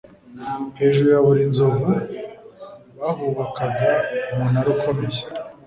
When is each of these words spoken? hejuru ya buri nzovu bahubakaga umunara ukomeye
hejuru 0.79 1.07
ya 1.13 1.19
buri 1.25 1.43
nzovu 1.51 1.91
bahubakaga 2.99 3.91
umunara 4.31 4.67
ukomeye 4.75 5.21